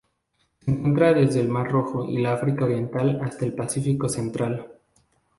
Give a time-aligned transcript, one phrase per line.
[0.65, 4.67] Se encuentra desde el mar Rojo y la África Oriental hasta el Pacífico central.